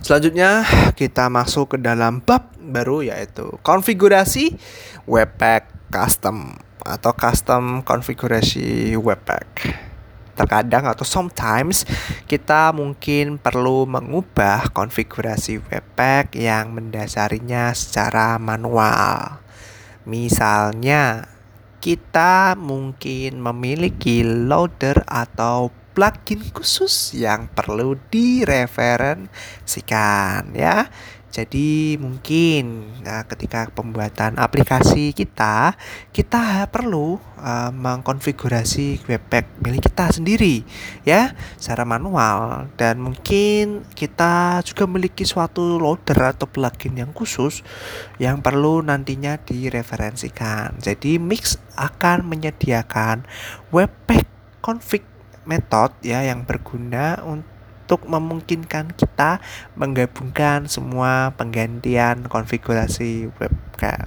[0.00, 0.64] Selanjutnya
[0.96, 4.56] kita masuk ke dalam bab baru yaitu konfigurasi
[5.04, 9.76] Webpack custom atau custom konfigurasi Webpack.
[10.40, 11.84] Terkadang atau sometimes
[12.24, 19.44] kita mungkin perlu mengubah konfigurasi Webpack yang mendasarinya secara manual.
[20.08, 21.28] Misalnya,
[21.84, 30.86] kita mungkin memiliki loader atau plugin khusus yang perlu direferensikan ya.
[31.30, 35.78] Jadi mungkin nah, ketika pembuatan aplikasi kita,
[36.10, 40.66] kita perlu uh, mengkonfigurasi webpack milik kita sendiri
[41.06, 47.62] ya secara manual dan mungkin kita juga memiliki suatu loader atau plugin yang khusus
[48.18, 50.82] yang perlu nantinya direferensikan.
[50.82, 53.22] Jadi Mix akan menyediakan
[53.70, 54.26] webpack
[54.66, 55.09] config
[55.42, 59.42] method ya yang berguna untuk memungkinkan kita
[59.74, 63.98] menggabungkan semua penggantian konfigurasi webcam.